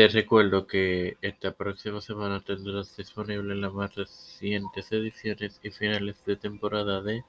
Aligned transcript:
Te 0.00 0.08
recuerdo 0.08 0.66
que 0.66 1.18
esta 1.20 1.52
próxima 1.52 2.00
semana 2.00 2.40
tendrás 2.40 2.96
disponible 2.96 3.54
las 3.54 3.70
más 3.70 3.94
recientes 3.94 4.90
ediciones 4.92 5.60
y 5.62 5.70
finales 5.70 6.24
de 6.24 6.36
temporada 6.36 7.02
de 7.02 7.22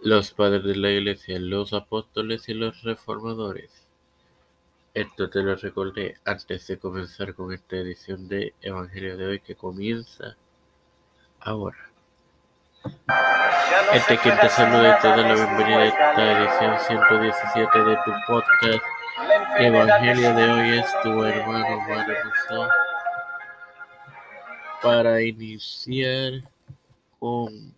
Los 0.00 0.32
Padres 0.32 0.64
de 0.64 0.76
la 0.76 0.90
Iglesia, 0.90 1.40
los 1.40 1.72
Apóstoles 1.72 2.46
y 2.50 2.52
los 2.52 2.82
Reformadores. 2.82 3.86
Esto 4.92 5.30
te 5.30 5.42
lo 5.42 5.56
recordé 5.56 6.16
antes 6.26 6.66
de 6.66 6.78
comenzar 6.78 7.34
con 7.34 7.54
esta 7.54 7.76
edición 7.76 8.28
de 8.28 8.52
Evangelio 8.60 9.16
de 9.16 9.26
hoy 9.28 9.40
que 9.40 9.54
comienza 9.54 10.36
ahora. 11.40 11.90
Este 13.92 14.16
quien 14.18 14.38
te 14.38 14.48
saluda 14.48 14.96
y 14.96 15.02
te 15.02 15.08
da 15.08 15.16
la 15.16 15.34
bienvenida 15.34 15.78
a 15.78 15.84
esta 15.84 16.32
edición 16.32 16.78
117 16.80 17.78
de 17.78 17.96
tu 18.04 18.12
podcast. 18.26 18.84
Evangelio 19.58 20.34
de 20.34 20.50
hoy 20.50 20.78
es 20.78 20.86
tu 21.02 21.24
hermano 21.24 21.80
Mario 21.80 22.68
para 24.82 25.20
iniciar 25.20 26.42
con 27.18 27.74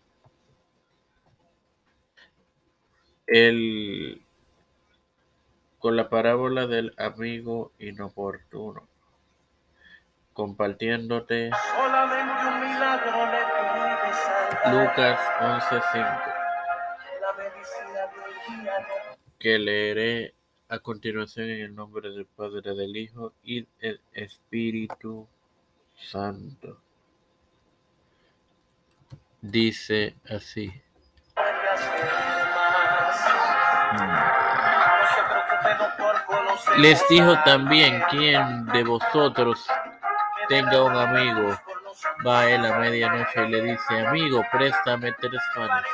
el 3.26 4.22
con 5.78 5.96
la 5.96 6.08
parábola 6.08 6.66
del 6.66 6.94
amigo 6.96 7.72
inoportuno. 7.78 8.86
Compartiéndote 10.32 11.50
Lucas 14.72 15.18
11:5 15.40 16.38
que 19.38 19.58
leeré 19.58 20.34
a 20.68 20.78
continuación, 20.80 21.48
en 21.48 21.60
el 21.60 21.74
nombre 21.74 22.10
del 22.10 22.26
Padre, 22.26 22.74
del 22.74 22.96
Hijo 22.96 23.32
y 23.42 23.66
del 23.80 24.00
Espíritu 24.12 25.26
Santo. 25.96 26.80
Dice 29.40 30.16
así. 30.28 30.70
Les 36.78 37.02
dijo 37.08 37.34
también, 37.44 38.02
quien 38.10 38.66
de 38.66 38.84
vosotros 38.84 39.66
tenga 40.48 40.82
un 40.82 40.96
amigo, 40.96 41.56
va 42.26 42.48
él 42.50 42.64
a 42.64 42.78
medianoche 42.78 43.44
y 43.44 43.48
le 43.48 43.62
dice, 43.62 44.06
amigo, 44.06 44.42
préstame 44.52 45.12
tres 45.20 45.42
panes 45.54 45.86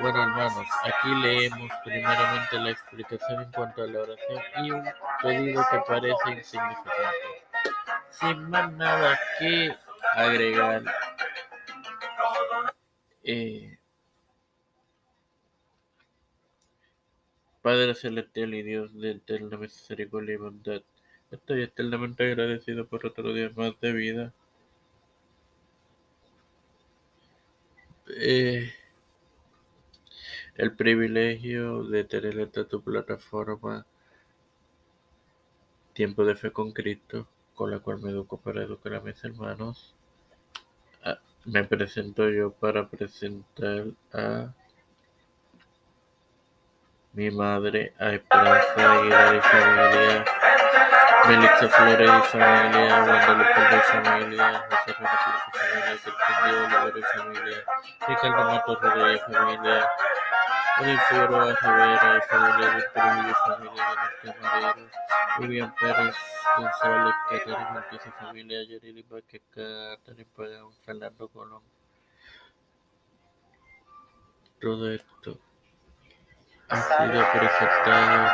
bueno, 0.00 0.22
hermanos, 0.22 0.66
aquí 0.84 1.08
leemos 1.22 1.70
primeramente 1.84 2.58
la 2.58 2.70
explicación 2.70 3.42
en 3.42 3.50
cuanto 3.50 3.82
a 3.82 3.86
la 3.86 4.00
oración 4.00 4.42
y 4.62 4.70
un 4.70 4.84
pedido 5.22 5.64
que 5.70 5.78
parece 5.86 6.30
insignificante. 6.32 7.44
Sin 8.10 8.50
más 8.50 8.72
nada 8.72 9.18
que 9.38 9.74
agregar, 10.14 10.82
eh, 13.24 13.78
Padre 17.62 17.94
Celestial 17.94 18.54
y 18.54 18.62
Dios 18.62 18.94
de 19.00 19.12
eterna 19.12 19.56
misericordia 19.56 20.34
y 20.34 20.36
bondad, 20.36 20.82
estoy 21.30 21.62
eternamente 21.62 22.24
agradecido 22.24 22.86
por 22.86 23.06
otro 23.06 23.32
día 23.32 23.50
más 23.56 23.80
de 23.80 23.92
vida. 23.92 24.32
Eh, 28.18 28.72
el 30.54 30.74
privilegio 30.74 31.84
de 31.84 32.04
tener 32.04 32.38
esta 32.40 32.66
tu 32.66 32.82
plataforma 32.82 33.84
Tiempo 35.92 36.24
de 36.24 36.34
Fe 36.34 36.50
con 36.50 36.72
Cristo, 36.72 37.28
con 37.54 37.70
la 37.70 37.80
cual 37.80 38.00
me 38.00 38.10
educo 38.10 38.38
para 38.38 38.62
educar 38.62 38.94
a 38.94 39.00
mis 39.02 39.22
hermanos. 39.22 39.94
Ah, 41.04 41.18
me 41.44 41.64
presento 41.64 42.30
yo 42.30 42.52
para 42.52 42.88
presentar 42.88 43.84
a 44.14 44.54
mi 47.12 47.30
madre, 47.30 47.92
a 47.98 48.14
Esperanza 48.14 48.92
Aguilar 48.92 49.36
y 49.36 49.40
familia, 49.40 50.24
Melissa 51.28 51.68
Flores 51.68 52.08
y 52.08 52.28
familia, 52.28 53.04
Guadalupe 53.04 53.76
y 53.76 53.80
familia, 53.90 54.66
José 54.70 54.92
Ramírez 54.92 56.00
y 56.06 56.10
familia, 56.10 56.12
Cristian 56.14 56.54
Oliver 56.54 56.96
y 56.96 57.02
familia, 57.18 57.58
Ricardo 58.06 58.44
Matos 58.44 58.80
Rodríguez 58.80 59.22
y 59.28 59.32
familia, 59.32 59.90
Luis 60.78 61.00
Rivera 61.10 61.50
y 61.50 62.28
familia 62.28 62.70
de 62.70 62.82
Trujillo 62.82 63.30
y 63.30 63.34
familia 63.34 63.84
de 63.88 64.28
los 64.28 64.36
Camareros, 64.36 64.90
Vivian 65.38 65.74
Pérez 65.74 66.16
González, 66.56 67.14
Catherine 67.30 67.70
Montes 67.72 68.00
y 68.06 68.10
familia, 68.10 68.58
Yarili 68.64 69.02
Vázquez, 69.02 69.42
Catherine 69.50 70.30
Pagán, 70.36 70.72
Fernando 70.84 71.28
Colón. 71.28 71.62
Todo 74.60 74.92
esto 74.92 75.38
ha 76.68 76.82
sido 76.82 77.24
presentado 77.32 78.30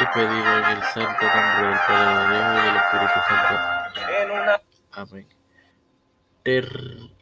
y 0.00 0.06
pedido 0.14 0.58
en 0.58 0.64
el 0.76 0.82
santo 0.82 1.24
nombre 1.24 1.68
del 1.68 1.78
Padre, 1.86 2.20
del 2.20 2.40
Hijo 2.40 2.52
y 2.54 2.66
del 2.66 2.76
Espíritu 2.76 3.18
Santo. 3.28 3.54
Amén. 4.92 5.26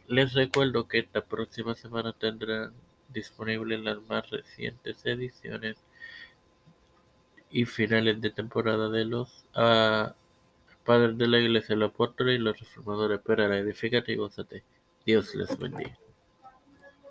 les 0.07 0.33
recuerdo 0.33 0.87
que 0.87 0.99
esta 0.99 1.21
próxima 1.21 1.75
semana 1.75 2.13
tendrán 2.13 2.73
disponible 3.09 3.75
en 3.75 3.83
las 3.83 4.01
más 4.03 4.29
recientes 4.29 5.05
ediciones 5.05 5.77
y 7.49 7.65
finales 7.65 8.19
de 8.21 8.31
temporada 8.31 8.89
de 8.89 9.05
los 9.05 9.45
uh, 9.55 10.11
Padres 10.83 11.17
de 11.17 11.27
la 11.27 11.39
Iglesia, 11.39 11.75
los 11.75 11.91
apóstoles 11.91 12.35
y 12.35 12.39
los 12.39 12.59
reformadores. 12.59 13.19
Espera, 13.19 13.57
edifícate 13.57 14.11
y 14.11 14.15
gózate. 14.17 14.63
Dios 15.05 15.33
les 15.35 15.57
bendiga. 15.57 15.97